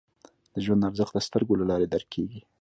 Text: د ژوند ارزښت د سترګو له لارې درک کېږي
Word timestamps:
د 0.53 0.55
ژوند 0.65 0.87
ارزښت 0.89 1.13
د 1.15 1.19
سترګو 1.27 1.53
له 1.59 1.65
لارې 1.69 1.87
درک 1.93 2.07
کېږي 2.15 2.39